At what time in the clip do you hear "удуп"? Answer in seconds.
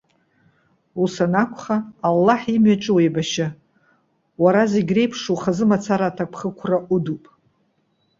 6.95-7.23